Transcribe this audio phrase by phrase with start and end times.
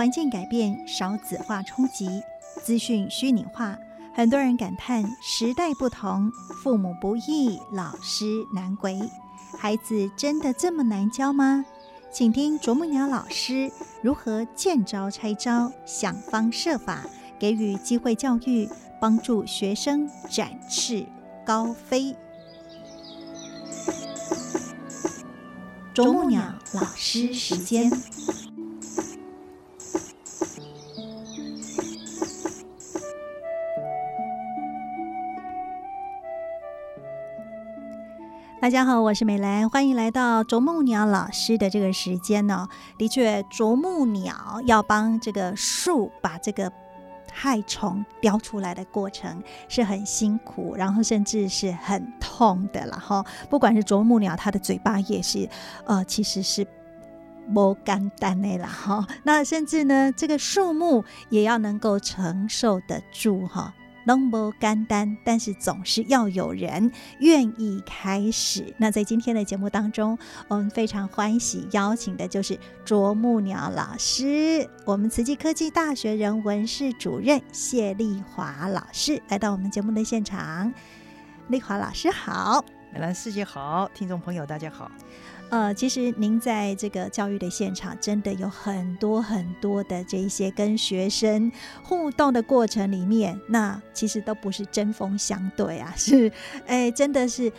[0.00, 2.22] 大环境改变，少子化冲击，
[2.64, 3.76] 资讯虚拟化，
[4.14, 6.32] 很多人感叹时代不同，
[6.62, 8.98] 父母不易，老师难为。
[9.58, 11.66] 孩子真的这么难教吗？
[12.10, 17.04] 请听啄木鸟老师如何见招拆招，想方设法
[17.38, 18.66] 给予机会教育，
[18.98, 21.04] 帮助学生展翅
[21.44, 22.16] 高飞。
[25.92, 26.40] 啄木鸟
[26.72, 27.92] 老师时间。
[38.60, 42.68] 大家好，我是美兰，欢迎来到啄木鸟老师的这个时间呢。
[42.98, 46.70] 的确，啄木鸟要帮这个树把这个
[47.32, 53.24] 害虫叼出来的过程是很辛苦，然后甚至是很痛的了哈。
[53.48, 55.48] 不管是啄木鸟，它的嘴巴也是，
[55.86, 56.66] 呃，其实是
[57.54, 59.06] 不干单的啦哈。
[59.22, 63.72] 那甚至呢，这个树木也要能够承受得住哈。
[64.10, 68.74] 能不干单，但是总是要有人愿意开始。
[68.76, 80.74] 那在今天的节目当中，我们非常欢喜邀请的就是啄木鸟老师，我们慈济科技大学人文室主任谢丽华老师来到我们节目的现场。
[81.46, 84.90] 丽华老师好，美兰师姐好，听众朋友大家好。
[85.50, 91.50] 呃，其实您在这个教育的现场，真的有很多很多的这一些跟学生
[91.82, 96.32] 互动的过程里面，那其实都不是针锋相对啊， 是
[96.66, 97.52] 哎，真的是。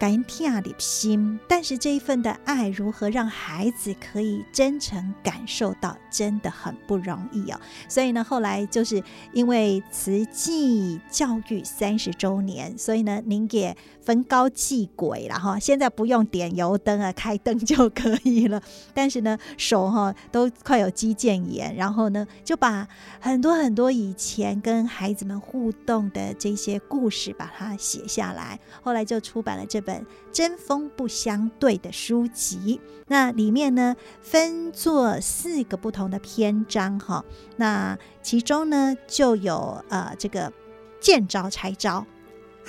[0.00, 7.60] 感恩天啊的心，但是这一份的爱如何让孩子可以真诚感受到，真的很不容易哦。
[7.86, 9.04] 所以呢，后来就是
[9.34, 15.58] 因为慈济教育三十周年，所以呢，您也分高祭轨了哈。
[15.58, 18.60] 现在不用点油灯啊，开灯就可以了。
[18.94, 22.86] 但是呢，手哈都快有肌腱炎，然后呢，就把
[23.20, 30.04] 很多很多以前跟孩子们互动的这些故事把它写下来，后来就出版了这本。
[30.32, 37.24] 针锋不相对的书籍，那里面呢分作四个不同的篇章哈。
[37.56, 40.52] 那其中呢就有呃这个
[41.00, 42.06] 见招拆招，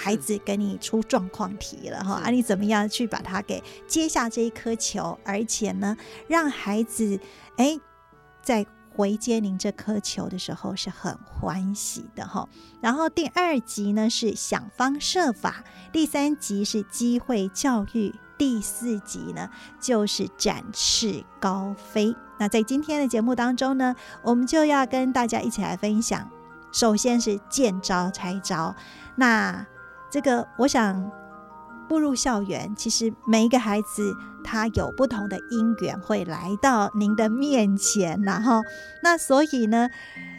[0.01, 5.95] 孩子给你出状况题了哈，啊你怎么样去把它给接下这一颗球，而且呢
[6.27, 7.19] 让孩子
[7.57, 7.79] 哎
[8.41, 8.65] 在。
[8.93, 12.49] 回接您这颗球的时候是很欢喜的哈，
[12.81, 15.63] 然后第二集呢是想方设法，
[15.93, 22.13] 第三集是机会教育，第四集呢就是展翅高飞。
[22.37, 26.29] 那在今天的节目当中呢，我们就要跟大家一起来分享，
[26.73, 28.75] 首先是见招拆招。
[29.15, 29.65] 那
[30.11, 31.11] 这个我想。
[31.89, 34.13] 步入校园，其实每一个孩子
[34.45, 38.61] 他有不同的因缘会来到您的面前，然后
[39.03, 39.89] 那所以呢，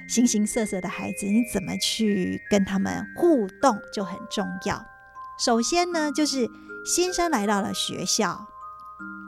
[0.08, 4.82] 形形色色的孩子，你怎么去跟他们互动就很重要。
[5.38, 6.48] 首先呢，就是
[6.86, 8.46] 新生来到了学校，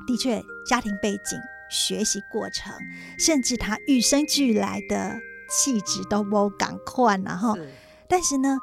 [0.07, 1.39] 的确家庭背景、
[1.71, 2.73] 学习过程，
[3.19, 7.55] 甚至他与生俱来的气质都不赶快，然后，
[8.09, 8.57] 但是呢。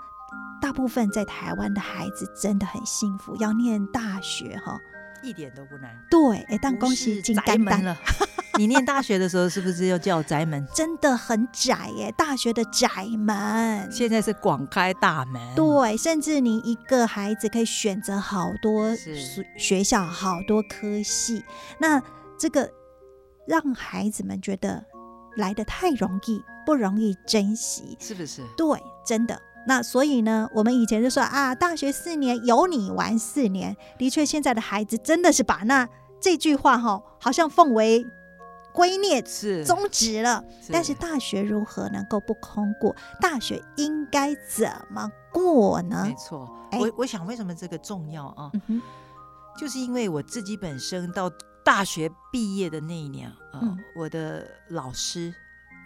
[0.62, 4.80] 大部分在台湾的孩子真的很幸福，要念大学哈，
[5.24, 5.90] 一点都不难。
[6.10, 7.98] 对，哎，但恭喜进宅门了。
[8.58, 10.68] 你念大学的时候是不是又叫宅门？
[10.76, 13.90] 真的很窄耶，大学的窄门。
[13.92, 15.42] 现在是广开大门。
[15.56, 18.94] 对，甚至你一个孩子可以选择好多
[19.58, 21.44] 学校，好多科系。
[21.80, 22.02] 那
[22.38, 22.70] 这个
[23.48, 24.86] 让孩子们觉得
[25.38, 28.44] 来的太容易，不容易珍惜，是不是？
[28.58, 29.42] 对，真的。
[29.68, 33.76] 那所以呢，我们以前就说啊，大学四年有你玩四年。
[33.98, 35.88] 的确，现在的孩子真的是把那
[36.20, 38.06] 这句话哈，好像奉为
[38.74, 40.44] 圭臬是宗旨了。
[40.72, 42.96] 但是大学如何能够不空过？
[43.20, 46.06] 大学应该怎么过呢？
[46.08, 46.50] 没错，
[46.80, 48.52] 我我想为什么这个重要啊？
[49.60, 51.30] 就是因为我自己本身到
[51.64, 55.32] 大学毕业的那一年啊，我的老师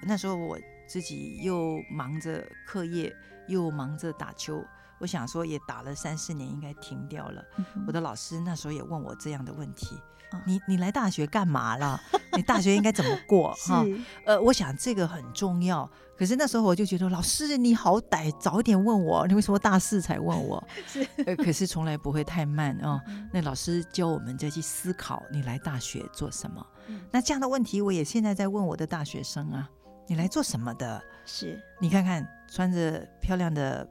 [0.03, 0.57] 那时候我
[0.87, 3.13] 自己又忙着课业。
[3.47, 4.63] 又忙着打球，
[4.99, 7.43] 我想说也打了三四年，应该停掉了。
[7.87, 9.97] 我的老师那时候也问我这样的问题：
[10.45, 11.99] 你你来大学干嘛了？
[12.35, 13.53] 你大学应该怎么过？
[13.67, 13.85] 哈，
[14.25, 15.89] 呃，我想这个很重要。
[16.17, 20.65] 可是那时候我就觉得，老师你好歹早一点问我，你为什么大四才问我？
[20.87, 23.01] 是，呃，可是从来不会太慢哦。
[23.33, 26.65] 那老师教我们再去思考，你来大学做什么？
[27.11, 29.69] 那这样的问题，我也现在在问我的大学生啊。
[30.07, 31.03] 你来做什么的？
[31.25, 33.87] 是你看看穿着漂亮的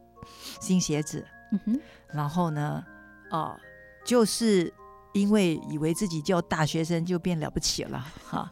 [0.61, 2.85] 新鞋子，嗯哼，然后呢，
[3.31, 3.59] 哦，
[4.05, 4.73] 就是
[5.13, 8.51] 因为以为自己叫大学生就变了不起了哈。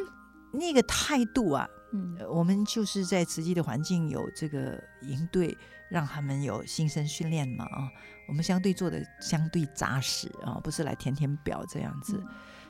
[0.52, 5.56] 那个态度啊，嗯，我们就是在慈济的环境有这个营队，
[5.90, 7.88] 让他们有新生训练嘛啊，
[8.28, 12.22] 我们相对做的相对扎实啊，不是来填填表这样子。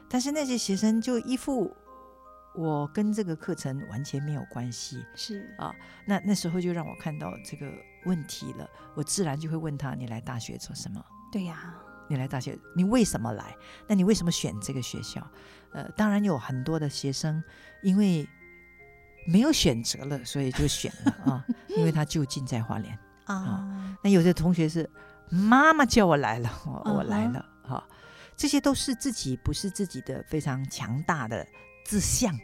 [0.09, 1.73] 但是那些学生就一副
[2.58, 5.72] 我跟这个课程完全没有关系，是啊，
[6.05, 7.72] 那那时候就让我看到这个
[8.05, 11.00] 问题了，我自然就会问他：你来大学做什么？
[11.31, 11.72] 对呀，
[12.08, 13.56] 你来大学，你为什么来？
[13.87, 15.25] 那你为什么选这个学校？
[15.72, 17.40] 呃，当然有很多的学生
[17.81, 18.28] 因为
[19.25, 21.46] 没有选择了，所以就选了啊，
[21.76, 23.96] 因为他就近在花莲 啊。
[24.02, 24.90] 那有的同学是
[25.31, 27.87] 妈妈叫我来了，我我来了哈。
[28.37, 31.46] 这些都是自己不是自己的非常强大的
[31.88, 32.38] 志向，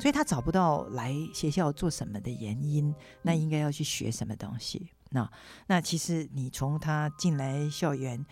[0.00, 2.94] 所以他找不到来学校做什么的原因。
[3.22, 4.88] 那应该要去学什么东西？
[5.10, 5.28] 那
[5.66, 8.24] 那其实你从他进来校园。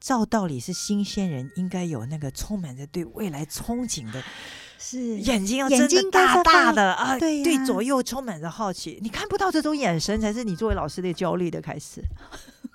[0.00, 4.24] 照道理是新鲜人，应该有那个充满着对未来憧憬的，
[4.80, 8.98] 是眼睛要睁得大大的啊，对对左右充满着好奇。
[9.02, 12.02] 你看不到这种眼神，才是你作为老师的焦虑的开始。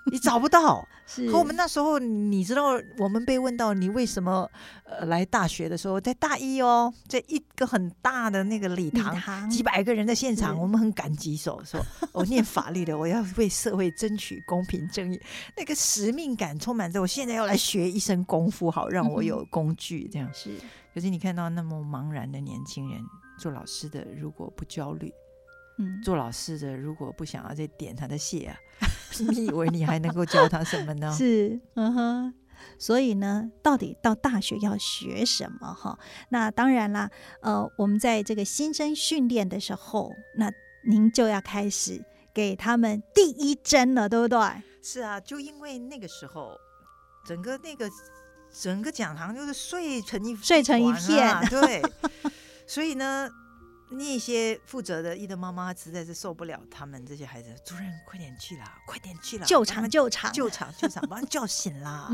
[0.12, 4.48] 你找不到，是和我们那时候，你知道，我们被问到你为什么
[4.86, 15.20] 呃来大学的时候，在大一哦，在一个很大的那个礼堂，几百个人的现场，我们很感激，说说 我念法律的，我要为社会争取公平正义，
[15.58, 17.02] 那个使命感充满着。
[17.02, 20.52] 我现在要来学一身功夫，好让我有工具，这样是。
[20.94, 23.02] 可是你看到那么茫然的年轻人，
[23.40, 25.12] 做老师的如果不焦虑。
[25.78, 28.58] 嗯，做老师的如果不想要再点他的谢啊，
[29.20, 31.12] 你以为你还能够教他什么呢？
[31.12, 32.34] 是，嗯哼。
[32.80, 35.74] 所以呢，到底到大学要学什么？
[35.74, 36.00] 哈，
[36.30, 37.12] 那当然啦，
[37.42, 40.50] 呃，我们在这个新生训练的时候，那
[40.88, 44.40] 您就要开始给他们第一针了，对不对？
[44.82, 46.58] 是啊，就因为那个时候，
[47.26, 47.90] 整个那个
[48.50, 51.82] 整个讲堂就是睡成一睡成一片，对，
[52.66, 53.30] 所以呢。
[53.98, 62.10] 那些负责的伊的妈妈实在是受不了他们这些孩子，主任快点去啦，快点去啦，救场救场救场救场， 把他叫醒啦，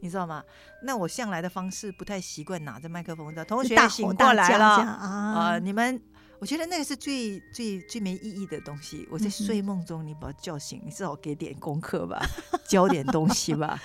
[0.00, 0.42] 你知道吗？
[0.82, 5.58] 那我向来的方式不太习惯拿着麦克风的同学醒过来了啊！
[5.58, 6.00] 你们，
[6.38, 9.06] 我觉得那个是最最最没意义的东西。
[9.10, 12.20] 我在睡梦中，你把我叫醒，你至少给点功课吧，
[12.68, 13.80] 教点东西吧。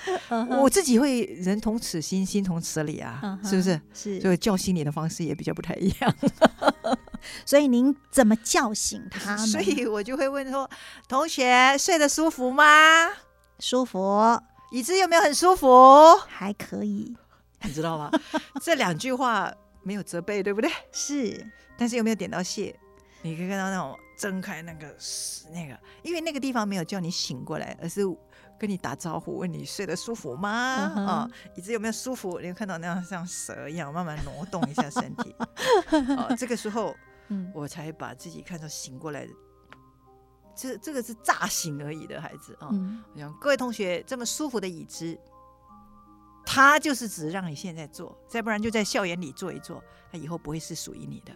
[0.59, 3.79] 我自己会人同此心，心同此理啊，是不是？
[3.93, 6.15] 是，就叫醒你的方式也比较不太一样。
[7.45, 9.45] 所以您怎么叫醒他们？
[9.47, 10.69] 所以我就会问说
[11.07, 12.63] ：“同学睡得舒服吗？
[13.59, 14.39] 舒服。
[14.71, 16.17] 椅子有没有很舒服？
[16.27, 17.15] 还可以。
[17.63, 18.09] 你知道吗？
[18.61, 19.53] 这两句话
[19.83, 20.71] 没有责备，对不对？
[20.91, 21.45] 是。
[21.81, 22.79] 但是有没有点到谢？
[23.23, 24.95] 你可以看到那种睁开那个
[25.51, 28.01] 那个，因为那个地方没有叫你醒过来，而是
[28.59, 30.49] 跟你打招呼，问你睡得舒服吗？
[30.51, 32.39] 啊，椅子有没有舒服？
[32.39, 35.35] 你会看到那样像蛇一样慢慢挪动一下身体。
[36.15, 36.95] 啊， 这个时候。
[37.53, 39.31] 我才把自己看作醒过来的，
[40.53, 42.67] 这这个是乍醒而已的孩子啊！
[43.13, 45.17] 我想各位同学，这么舒服的椅子，
[46.45, 51.33] 它就是只让你现在坐，再不然就在校园里坐一坐，它以后不会是属于你的。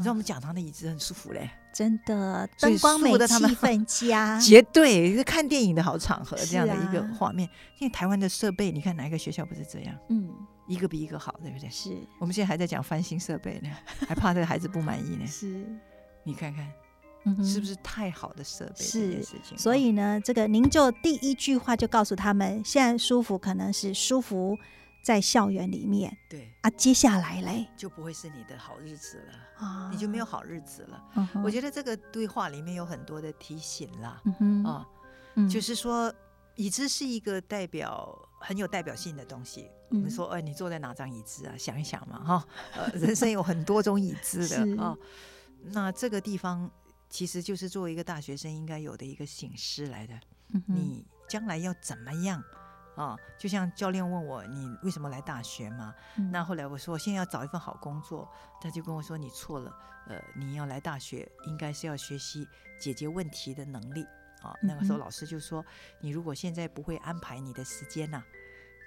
[0.00, 7.46] 你知道我们讲堂的椅子很舒服嘞，真的，灯光美，气氛佳， 绝对是看电影的好场合，这样的一个画面。
[7.78, 9.94] 因为台湾的设备，你看哪一个学校不是这样？
[10.08, 10.26] 嗯。
[10.66, 11.68] 一个比一个好，对不对？
[11.68, 13.68] 是我们现在还在讲翻新设备呢，
[14.08, 15.26] 还怕这个孩子不满意呢。
[15.28, 15.66] 是，
[16.24, 18.82] 你看看，是不是太好的设备？
[18.82, 19.22] 是。
[19.54, 24.56] 所以呢，这个您就第一句话就告诉他们，现在舒服可能是舒服
[25.02, 26.16] 在校园里面。
[26.28, 31.30] 对啊，接下来嘞就不会是你的好日子了啊，你就没有好日子了。
[31.42, 34.22] 我觉得这个对话里面有很多的提醒啦，
[34.64, 34.86] 啊，
[35.48, 36.12] 就是说
[36.56, 39.70] 椅子是一个代表很有代表性的东西。
[39.90, 41.54] 我们说，哎，你坐在哪张椅子啊？
[41.58, 44.96] 想一想嘛，哈，呃， 人生有很多种椅子的啊。
[45.62, 46.70] 那这个地方
[47.08, 50.14] 其实就是作为一个大学生应该有的一个醒思来的。
[50.66, 52.42] 你将来要怎么样
[52.96, 53.16] 啊？
[53.38, 55.94] 就像教练问我，你为什么来大学嘛？
[56.30, 58.28] 那后来我说，现在要找一份好工作，
[58.60, 59.72] 他就跟我说，你错了。
[60.06, 62.46] 呃，你要来大学，应该是要学习
[62.80, 64.04] 解决问题的能力
[64.42, 64.54] 啊。
[64.62, 65.64] 那个时候老师就说，
[66.00, 68.22] 你如果现在不会安排你的时间呐。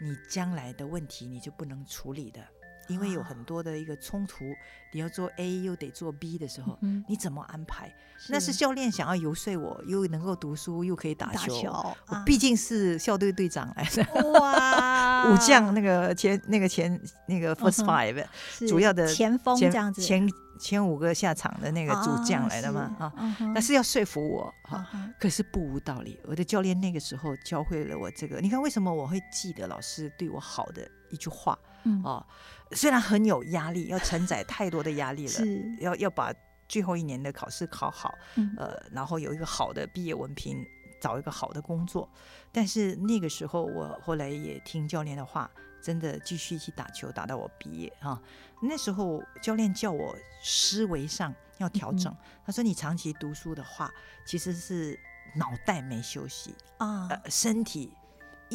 [0.02, 2.46] 你将来的问题你就不能处理的，
[2.88, 4.46] 因为有很多的一个冲突，
[4.92, 7.94] 你要做 A 又得做 B 的时候，你怎么安排？
[8.30, 11.72] 那是教练想要游说我，又能够读书，又可以打球。
[12.08, 18.26] 我毕竟是校队队长来的，哇， 武将那个前那个前那个 first five
[18.68, 20.26] 主要的前锋这样子，前
[20.60, 23.12] 前五个下场的那个主将来的嘛啊，
[23.54, 24.88] 那是要说服我哈。
[25.20, 28.40] 可是不无道理，我的教练那个时候教会了我这个。
[28.40, 31.58] 你看为什么我会记得老师对我好的一句话
[32.04, 32.26] 啊？
[32.72, 35.34] 虽然很有压力，要承载太多的压力了，
[35.80, 36.34] 要要把
[36.68, 38.14] 最后一年的考试考好，
[38.58, 40.66] 呃，然后有一个好的毕业文凭。
[41.02, 42.10] 找一个好的工作，
[42.50, 48.18] 但是那个时候我后来也听教练的话，真的继续一起打球，打到我毕业哈。
[48.62, 53.92] 那时候教练叫我思维上要调整，他说你长期读书的话，
[54.26, 54.98] 其实是
[55.36, 57.92] 脑袋没休息啊，身体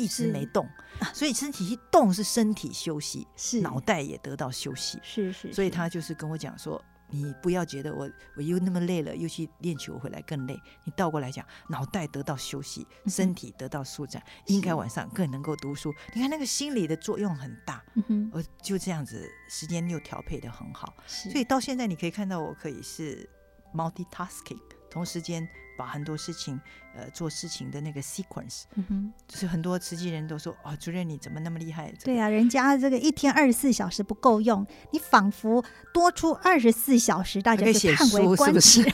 [0.03, 0.69] 一直没动，
[1.13, 6.83] 所以身体一动是身体休息，是脑袋也得到休息，是是，所以他就是跟我讲说。
[7.11, 10.55] 你不要觉得我我又那么累了，又去练球回来更累。
[10.85, 15.91] 你倒过来讲，脑袋得到休息，身体得到舒展，应该晚上更能够读书。
[16.13, 17.83] 你看那个心理的作用很大，
[18.31, 23.27] 我就这样子，时间又调配的很好，所以到现在你可以看到我可以是
[23.75, 25.49] multitasking，同时间。
[25.79, 26.61] 把很多事情，
[26.97, 31.93] 呃，做事情的那个 sequence，嗯哼，就是很多慈济人都说，哦，主任你怎么那么厉害？
[32.05, 38.85] 对啊，人家这个一天二十四小时不够用，你仿佛多出二十四小时，大家就叹为观止。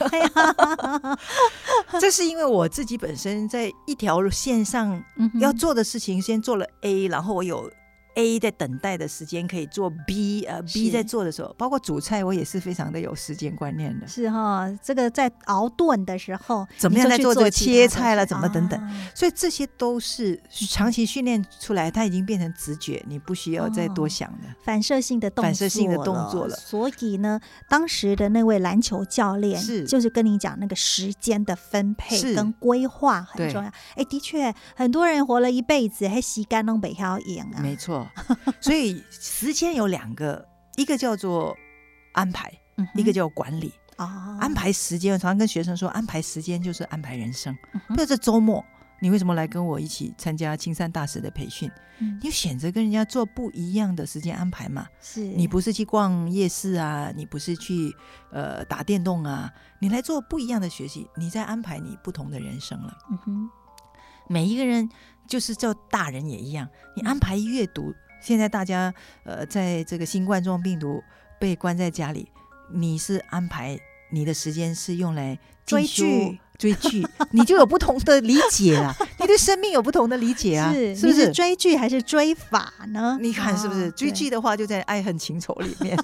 [1.99, 5.03] 这是因为我自己本身在一条线上
[5.39, 7.71] 要做的事情，先做了 A，然后我有。
[8.15, 14.07] A 在等待的时间可以做 B，呃，B 在做的时候，包括煮菜，我也是非常的有时间观念的。
[14.07, 18.79] 是哈，这个在熬炖的时候，怎么样在做这个切菜了，怎么等等，
[19.13, 26.55] 所以这些都是长期训练出来，它已经变成直觉，你不需要再多想的反射性的动作反射性的动作了。
[26.55, 29.85] 所以呢，当时的那位篮球教练是。
[29.85, 33.71] 就是跟你讲那个时间的分配跟规划很重要。
[33.95, 38.04] 哎，的确，很多人活了一辈子还洗干弄北漂赢啊，没错。
[38.59, 41.55] 所以时间有两个，一个叫做
[42.13, 42.51] 安排，
[42.95, 43.73] 一个叫管理。
[43.97, 47.55] 啊，安排时间，常常跟学生说，安排时间就是安排人生。
[47.71, 48.61] 比如这周末，
[48.99, 51.71] 你为什么来跟我一起参加青山大使的培训？
[52.21, 54.85] 你选择跟人家做不一样的时间安排嘛？
[54.99, 57.09] 是你不是去逛夜市啊？
[57.15, 57.95] 你不是去
[58.33, 59.49] 呃打电动啊？
[59.79, 62.97] 你来做不一样的学习，你在安排你不同的人生了。
[63.09, 63.49] 嗯哼，
[64.27, 64.89] 每一个人。
[65.27, 67.91] 就是叫大人也一样，你安排阅读。
[68.21, 71.01] 现在大家呃，在这个新冠状病毒
[71.39, 72.29] 被关在家里，
[72.71, 73.75] 你是安排
[74.11, 78.95] 你的时间是用来追剧，追剧，你就有不同的理解了。
[79.19, 81.31] 你对生命有不同的理解啊，是不是？
[81.33, 83.17] 追剧还是追法呢？
[83.19, 83.89] 你看是不是？
[83.89, 85.97] 追剧的话就在爱恨情仇里面，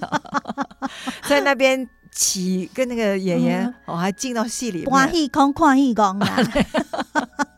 [1.30, 6.36] 在那边起跟那个演员，我还进到戏里，欢喜空，看戏空啊。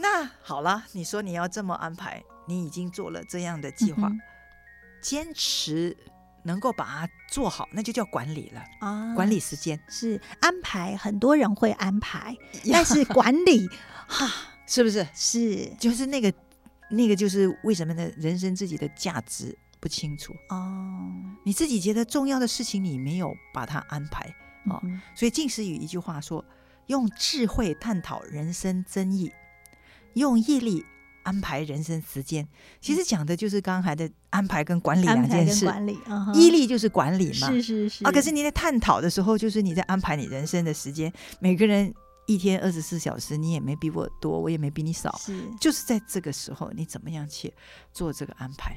[0.00, 4.10] 那好了，你说你要这么安排，你已经做了这样的计划，
[5.02, 5.94] 坚持
[6.42, 9.14] 能够把它做好，那就叫管理了啊！
[9.14, 12.34] 管理时间是安排，很多人会安排，
[12.72, 13.68] 但是管理
[14.08, 14.26] 哈，
[14.66, 15.06] 是不是？
[15.14, 16.32] 是，就是那个
[16.90, 18.10] 那个，就是为什么呢？
[18.16, 21.10] 人生自己的价值不清楚哦，
[21.44, 24.24] 你自己觉得重要的事情，你没有把它安排
[24.66, 24.80] 啊，
[25.14, 26.42] 所以近时语一句话说：
[26.86, 29.30] 用智慧探讨人生争议。
[30.14, 30.84] 用毅力
[31.22, 32.46] 安排人生时间，
[32.80, 35.64] 其实讲的就是刚才的安排跟管理两件事。
[35.66, 35.98] 管理，
[36.34, 37.48] 毅力就是管理嘛。
[37.48, 38.04] 是是是。
[38.04, 41.12] 啊，可是你在探讨的时候，就是你在安排你人生的时间。
[41.38, 41.92] 每个人
[42.26, 45.14] 一天二十四小时，你也没比我多，我也没比你少。
[45.18, 47.52] 是，就是在这个时候，你怎么样去
[47.92, 48.74] 做这个安排？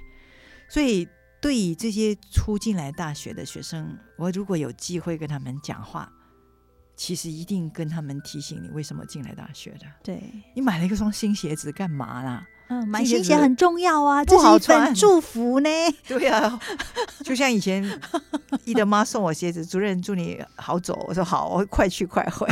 [0.70, 1.08] 所以，
[1.42, 6.12] 对于这些初进来大学的学生，我如果有机会跟他们讲话。
[6.96, 9.86] 其实一定跟他们提醒你为什么进来大学的。
[10.04, 10.22] 对，
[10.54, 12.48] 你买了一个双新鞋子干嘛啦？
[12.70, 15.70] 嗯，买新鞋很重要啊，这是一份祝福呢。
[16.08, 16.60] 对呀，
[17.24, 17.84] 就像以前
[18.66, 22.48] 伊德妈送我鞋子，主任祝你好走，我说好，我快去快回。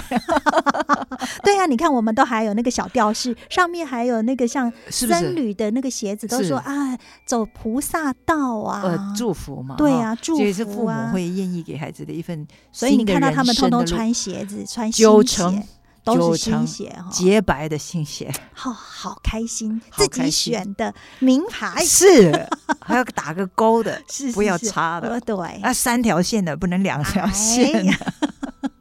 [1.44, 9.76] 对啊，你看我们都还有那个小吊饰，上面还有那个像僧侣的那个鞋子，都说啊，走菩萨道啊，呃，祝福嘛。
[9.78, 12.48] 对啊，祝福啊，是父母会愿意给孩子的一份。
[12.72, 15.64] 所以你看到他们通通穿鞋子，穿新鞋。
[16.04, 21.84] 都是新鞋哈，洁白的新鞋，好好开心，自己选的名牌。
[21.86, 22.48] 是，
[22.80, 27.86] 还要打个勾的， 是不要擦的，对，那，三条线的不能两条线，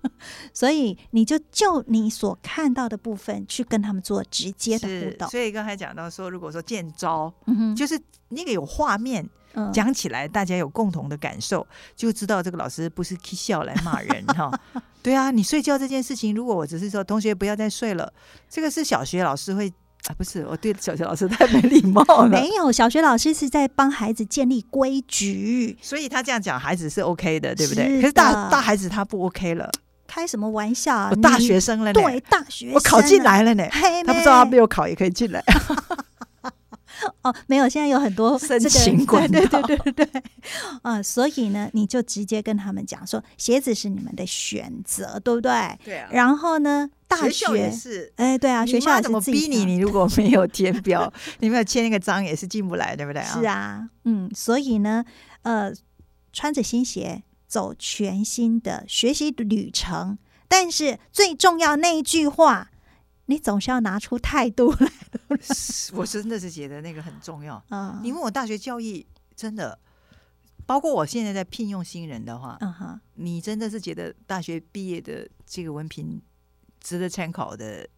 [0.52, 5.28] 所以你就就你所看到的部分去跟他们做直接的互动。
[5.28, 9.28] 所以刚才讲到说，如果说见招，嗯就是那个有画面。
[9.72, 11.66] 讲起来，大家有共同的感受，
[11.96, 14.48] 就知道这个老师不是笑来骂人 哈。
[15.02, 18.12] 对啊，你睡觉这件事情，如果我只是说同学不要再睡了，
[18.48, 19.68] 这个是小学老师会
[20.06, 22.28] 啊，不是，我对小学老师太没礼貌了。
[22.28, 28.00] 没有，小学老师是在帮孩子建立规矩，所以他这样讲，孩子是 OK 的，对不对？
[28.00, 29.68] 可是大大孩子他不 OK 了，
[30.10, 31.08] 开什么玩笑啊？
[31.12, 35.40] 我大学生了，对，大学我考进来了呢，他不知道他没有考也可以进来。
[37.22, 40.22] 哦，没有，现在有很多 申请管道，对对对对对，
[40.82, 45.50] 啊， 所以呢，你就直接跟他们讲说，鞋子是你们的选择，对不对？
[45.84, 46.08] 对啊。
[46.12, 49.64] 然后呢，大学是，哎，对啊，学校怎么逼你？
[49.64, 55.02] 你如果没有填表，你没有签那个章，也是进不来，对不对是啊，嗯，所以呢，
[55.42, 55.72] 呃，
[56.34, 60.16] 穿着新鞋走全新的学习旅程，
[60.48, 62.70] 但是最重要那一句话。
[63.26, 64.90] 你总是要拿出态度来。
[65.94, 67.62] 我真的是觉得那个很重要。
[67.70, 69.78] 嗯，你问我大学教育真的，
[70.66, 76.20] 包括我现在在聘用新人的话，嗯哼，你真的是觉得大学毕业的这个文凭
[76.80, 77.88] 值得参考的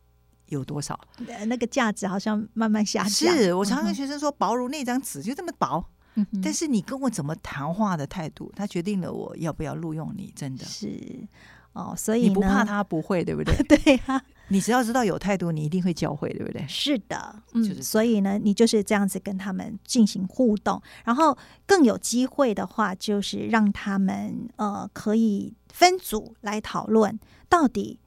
[0.49, 1.01] 有多少？
[1.47, 3.35] 那个价值好像慢慢下降。
[3.35, 5.83] 是我常跟学生说，薄如那张纸，就这么薄。
[6.14, 10.33] 嗯，但是你跟我怎么谈话的态度，他决定了我要不要录用你。
[10.37, 10.99] 真的是
[11.73, 13.57] 哦，所以你不怕他不会，对不对？
[13.64, 14.23] 对啊。
[14.49, 16.66] 你只要知道有态度，你一定会教会，对不对？
[16.69, 27.99] 是的，嗯，所以呢，你就是这样子跟他们进行互动，然后更有机会的话，就是让他们呃可以分组来讨论，到底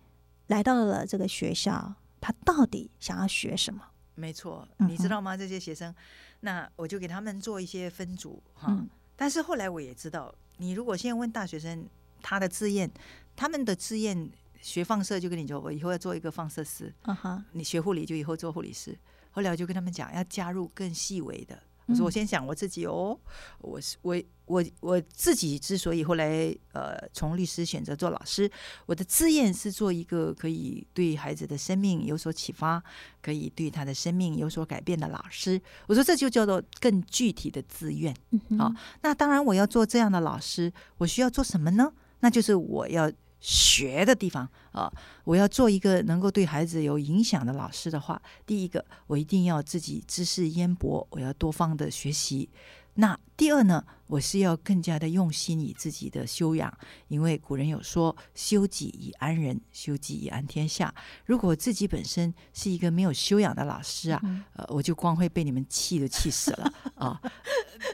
[0.48, 3.82] 来到了这个学校，他到底想要学什么？
[4.14, 5.36] 没错，你知道吗？
[5.36, 5.94] 这些学生，
[6.42, 8.86] 那我就给他们做一些分组哈。
[9.16, 11.88] 但是后来我也知道，你如果现在问大学生
[12.22, 12.90] 他的志愿，
[13.36, 14.30] 他们的志愿。
[14.62, 16.92] 学放射就跟你说，我以后要做一个放射师。
[17.04, 18.98] 嗯哼，你学护理就以后做护理师。
[19.30, 21.62] 后来我就跟他们讲，要加入更细微的。
[21.88, 23.18] 我说我先讲我自己哦，
[23.60, 24.16] 我是我
[24.46, 28.50] 我我自己之所以后来呃从律师选择做老师，
[28.86, 32.82] 我的志愿是做一个可以对孩子的生命有所启发，
[33.22, 35.62] 可以对他的生命有所改变的老师。
[35.88, 38.16] 我说这就叫做更具体的志愿。
[38.58, 41.94] 好，那当然我要做这样的老师，我需要做什么呢？
[42.20, 43.12] 那就是我要。
[43.48, 44.92] 学的地方啊，
[45.24, 52.50] 我要做一个能够对孩子有影响的老师的话，第一个我一定要自己知识渊博，我要多方的学习。
[52.96, 56.76] 那第二呢，我是要更加的用心以自己的修养，
[57.08, 60.92] 因为古人有说“修己以安人，修己以安天下”。
[61.28, 64.20] 如果自己本身是一个没有修养的老师啊，
[64.56, 67.22] 呃，我就光会被你们气都气死了啊！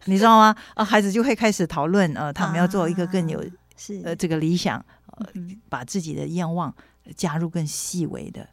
[0.06, 0.56] 你知道吗？
[0.76, 3.44] 啊，孩子就会开始讨论，呃，他们要做一个更有
[3.76, 4.86] 是呃这个理想。
[5.70, 6.74] 把自己的愿望
[7.16, 8.48] 加入更细微的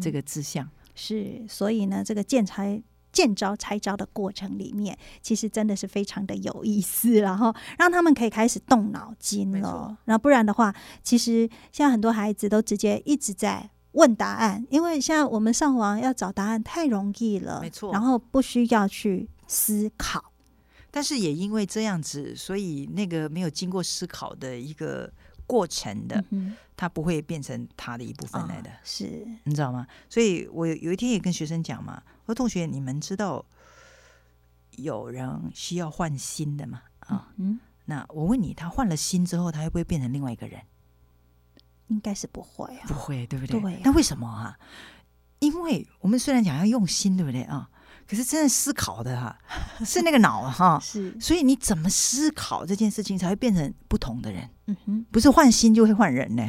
[0.00, 9.96] 这个志向是，所以呢，这个见拆见招拆招的过程里面，其实真的是非常的有意思，然后让他们可以开始动脑筋了。
[10.04, 20.32] 然后不然的话，其实现在很多孩子都直接一直在问答案，因为现在我们上网要找答案太容易了，没错，然后不需要去思考。
[20.90, 25.12] 但是也因为这样子，所以那个没有经过思考的一个。
[25.50, 26.24] 过程的，
[26.76, 29.84] 它不会变成他的一部分来的，是你知道吗？
[30.08, 33.44] 所以我有一天也跟学生讲嘛，我说同学，你们知道
[34.76, 36.82] 有人需要换心的吗？
[37.00, 40.62] 啊，嗯，那我问你，他换了心之后，他会不会变成另外一个人？
[41.88, 43.60] 应该是不会，啊不会，对不对？
[43.60, 43.80] 对。
[43.82, 44.56] 那为什么啊？
[45.40, 47.68] 因为我们虽然讲要用心，对不对啊？
[48.10, 49.38] 可是真的思考的哈，
[49.86, 54.50] 是那个脑哈， 是，所以你怎么思考这件事情，才会变成不同的人？
[54.66, 56.42] 嗯哼，不是换心就会换人呢？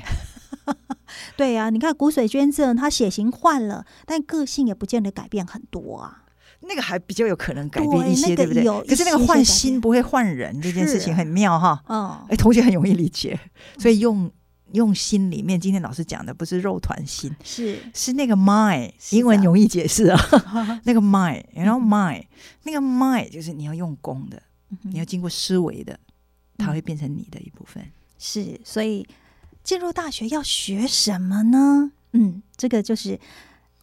[1.37, 6.23] 对呀，你看骨髓捐赠，他血型换了，但个性也不见得改变很多啊。
[6.61, 8.63] 那个还比较有可能改变一些，对不对？
[8.87, 11.79] 可是那个换心不会换人这件事情很妙哈。
[11.87, 13.39] 嗯，哎，同学很容易理解，
[13.77, 14.31] 所以用。
[14.73, 20.19] 用心里面，今天老师讲的不是肉团心，是是那个 mind，英文容易解释啊，
[20.85, 22.23] 那个 mind，然后 mind，
[22.63, 24.41] 那个 mind 就是你要用功的，
[24.83, 25.99] 你要经过思维的，
[26.57, 27.85] 它会变成你的一部分。
[28.17, 29.07] 是，所以
[29.63, 31.91] 进入大学要学什么呢？
[32.13, 33.19] 嗯，这个就是。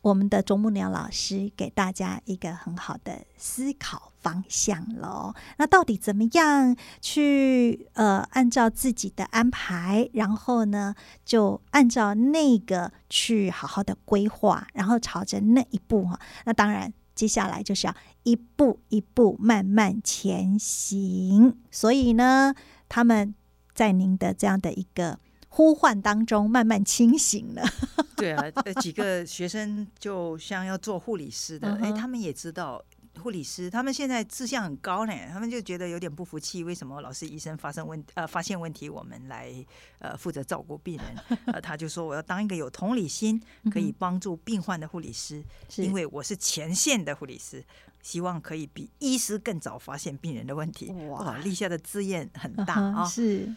[0.00, 5.34] 我们的啄木鸟老师给大家一个很好的思考方向喽。
[5.56, 16.18] 那到底怎么样去呃按照自己的安排，然后呢就按照那个去好好的规划，然后朝着那一步哈。
[16.44, 21.58] 那当然接下来就是要一步一步慢慢前行。
[21.70, 22.54] 所以呢，
[22.88, 23.34] 他们
[23.74, 25.18] 在您的这样的一个。
[25.48, 27.62] 呼唤当中慢慢清醒了。
[28.16, 32.84] 对啊，几个学生就像要做护理师的，哎，他们也知道
[33.20, 39.52] 护理师，他们现在志向很高呢，他们就觉得有点不服气，为什么老师医生发生问呃发现问题，我们来
[40.00, 41.38] 呃负责照顾病人？
[41.46, 43.40] 呃，他就说我要当一个有同理心，
[43.72, 45.44] 可以帮助病患的护理师，
[45.76, 47.64] 因为我是前线的护理师，
[48.02, 50.90] 希望可以比医师更早发现病人的问题。
[51.08, 53.04] 哇，立下的志愿很大啊！
[53.04, 53.48] 是，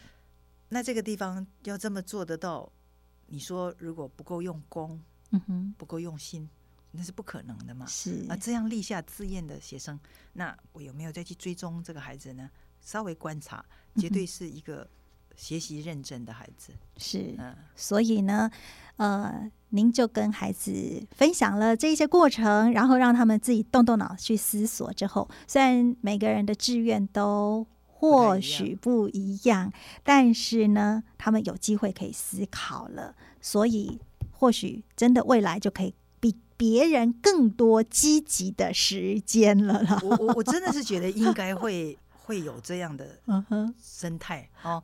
[0.74, 2.72] 那这个地方要这么做得到，
[3.28, 5.00] 你说如果不够用功，
[5.32, 6.50] 嗯哼，不够用心。
[6.94, 7.86] 那是不可能的嘛？
[7.86, 9.98] 是啊，这样立下志愿的学生，
[10.34, 12.50] 那我有没有再去追踪这个孩子呢？
[12.82, 13.64] 稍微观察，
[13.96, 14.86] 绝对是一个
[15.38, 16.74] 学习认真的孩子。
[16.98, 18.52] 是，嗯，所以呢，
[18.98, 24.92] 呃，您就跟孩子分享了这些过程，然后让他们自己动动脑去思索。
[24.92, 27.66] 之后，虽然每个人的志愿都
[28.02, 29.72] 或许不一样，
[30.04, 34.00] 但是呢，他们有机会可以思考了，所以
[34.32, 36.36] 或许真的未来就可以比。
[36.62, 40.00] 别人更多积极的时间了啦。
[40.04, 43.20] 我我我真的是觉得应该 会会有这样的
[43.82, 44.84] 生态哦。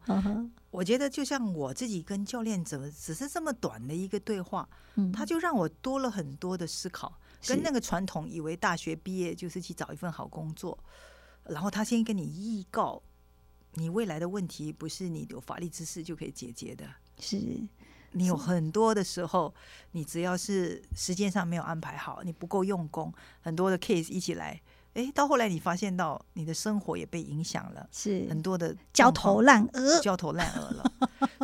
[0.71, 4.67] 我觉得就像我自己跟教练怎么只是这么短的一个对话，
[5.13, 7.13] 他就让我多了很多的思考。
[7.45, 10.75] 跟那个传统以为大学毕业就是去找一份好工作，
[11.49, 13.01] 然后他先跟你预告
[13.73, 16.85] 你未来的问题，不是你有法律知识就可以解决的。
[17.19, 17.39] 是。
[18.13, 19.53] 你有很多的时候，
[19.91, 24.59] 你只要是时间上没有安排好，你不够用功，很多的 case 一起来，
[24.93, 30.91] 哎，到后来你发现到你的生活也被影响了，是很多的焦头烂额，焦头烂额了。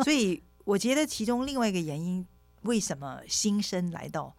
[0.02, 2.26] 所以我觉得其中另外一个原因，
[2.62, 4.34] 为什么新生来到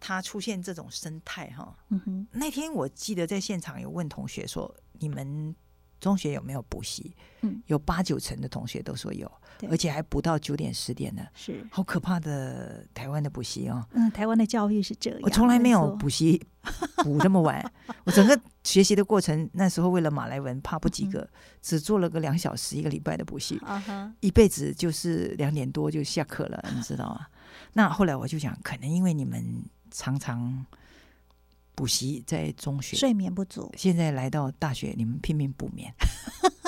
[0.00, 1.76] 他出现这种生态哈？
[1.88, 5.54] 嗯哼，那天我记得在现场有问同学说，你们。
[6.00, 7.12] 中学有没有补习？
[7.40, 9.28] 嗯，有八九成的同学都说有，
[9.68, 13.84] 而且还补到九点十点呢，是好可怕的台湾的补习哦。
[13.90, 16.40] 嗯，台湾的教育是这样，我从来没有补习
[16.98, 17.68] 补这么晚。
[18.06, 21.28] 我整个学习的过程，那时候为了马来文怕不及格，
[21.60, 23.60] 只做了个两小时一个礼拜的补习，
[24.20, 27.26] 一辈子就是两点多就下课了，你知道吗？
[27.72, 30.66] 那后来我就想，可能因为你们常常。
[31.74, 35.94] 补习在中学睡眠不足，现在来到大学，你们拼命补眠。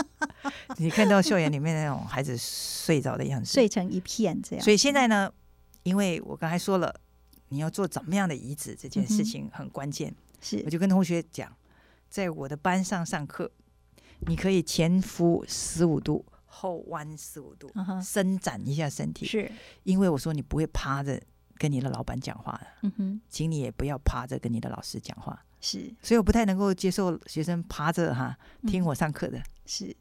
[0.79, 4.65] 你看到校园里面那种孩子睡着的样子，睡成一片这样。
[4.65, 5.29] 所以现在呢，
[5.83, 6.95] 因为我刚才说了，
[7.49, 10.15] 你要做怎么样的移植这件事情很关键。
[10.41, 11.53] 是，我就跟同学讲，
[12.09, 13.51] 在我的班上上课，
[14.21, 17.69] 你可以前俯十五度，后弯十五度，
[18.01, 19.27] 伸展一下身体。
[19.27, 19.51] 是
[19.83, 21.21] 因为我说你不会趴着。
[21.61, 25.39] 跟你的老板讲话嗯哼，请你也不要趴着跟你的老师讲话。
[25.61, 28.35] 是，所以我不太能够接受学生趴着哈
[28.67, 29.39] 听我上课的。
[29.67, 29.95] 是，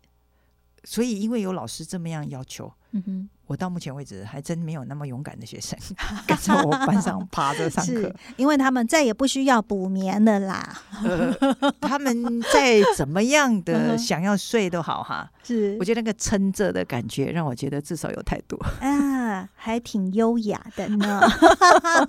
[0.85, 3.29] 所以因为有老师这么样要求，嗯哼。
[3.49, 5.75] 我到目前为止还真没有那么勇敢的学生
[6.27, 10.83] 跟在我班上趴着上课，因为他们再也不需要补眠了啦。
[11.81, 19.18] 他们再怎么样的想要睡都好哈，是我觉得那个撑着的感觉让我觉得至少有态度 啊，
[19.55, 21.21] 还挺优雅的呢。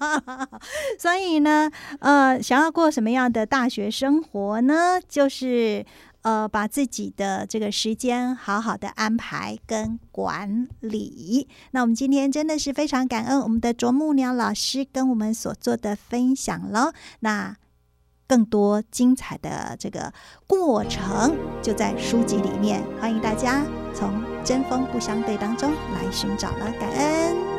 [0.99, 5.01] 所以呢，呃，想要过什么样的大学生活呢？
[5.09, 5.85] 就是。
[6.23, 11.49] 呃，把自己的这个时间好好的安排跟管理。
[11.71, 16.93] 那我们今天真的是非常感恩我们的啄木鸟老师跟我们所做的分享了。
[17.21, 17.57] 那
[18.29, 20.13] 更多精彩的这个
[20.47, 23.65] 过程就在书籍里面，欢迎大家
[23.95, 26.73] 从针锋不相对当中来寻找了。
[26.79, 27.50] 感恩。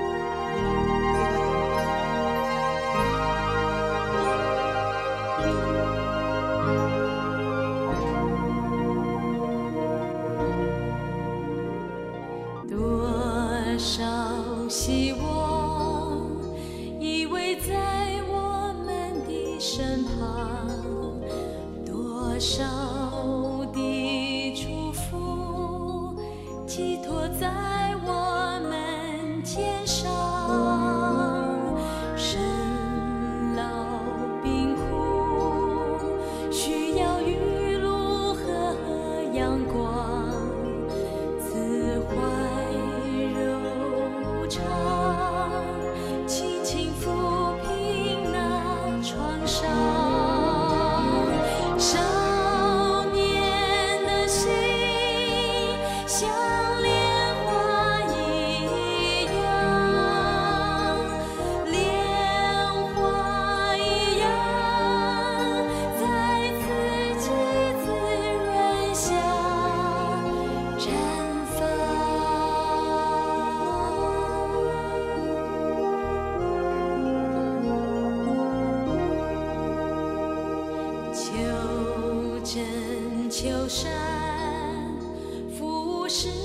[86.12, 86.41] 是